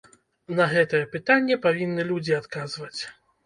На 0.59 0.65
гэтае 0.71 1.03
пытанне 1.13 1.59
павінны 1.67 2.09
людзі 2.11 2.33
адказваць. 2.41 2.95